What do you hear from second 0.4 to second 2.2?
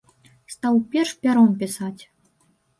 Стаў перш пяром пісаць.